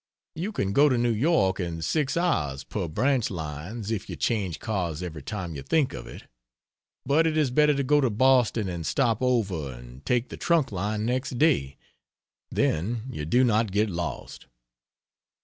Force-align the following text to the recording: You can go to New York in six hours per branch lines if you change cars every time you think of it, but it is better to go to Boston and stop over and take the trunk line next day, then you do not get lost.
You 0.33 0.51
can 0.51 0.73
go 0.73 0.89
to 0.89 0.97
New 0.97 1.11
York 1.11 1.59
in 1.59 1.83
six 1.83 2.17
hours 2.17 2.63
per 2.63 2.87
branch 2.87 3.29
lines 3.29 3.91
if 3.91 4.09
you 4.09 4.15
change 4.15 4.57
cars 4.57 5.03
every 5.03 5.21
time 5.21 5.53
you 5.55 5.61
think 5.61 5.93
of 5.93 6.07
it, 6.07 6.23
but 7.05 7.27
it 7.27 7.37
is 7.37 7.51
better 7.51 7.75
to 7.75 7.83
go 7.83 8.01
to 8.01 8.09
Boston 8.09 8.67
and 8.67 8.83
stop 8.83 9.21
over 9.21 9.71
and 9.71 10.03
take 10.03 10.29
the 10.29 10.37
trunk 10.37 10.71
line 10.71 11.05
next 11.05 11.37
day, 11.37 11.77
then 12.49 13.03
you 13.11 13.25
do 13.25 13.43
not 13.43 13.71
get 13.71 13.91
lost. 13.91 14.47